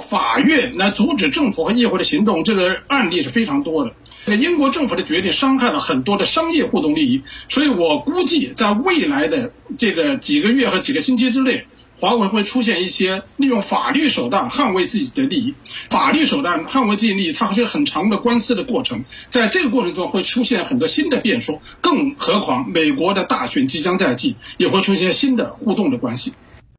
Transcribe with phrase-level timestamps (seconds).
[0.00, 3.92] 法院来阻止政府和议会的行动，这个案例是非常多的。
[4.36, 11.66] 英国政府的决定伤害了很多的商业互动利益，所以我估计在未来的这个几个月和几个星期之内，
[11.98, 15.54] 华为会出现一些利用法律手段捍卫自己的利益。
[15.88, 21.60] 法律手段捍卫自己利益，它是很长的官司的过程，在这个过程中会出现很多新的变数。
[21.80, 26.34] 更何况美国的大选即将在即，也会出现新的互动的关系。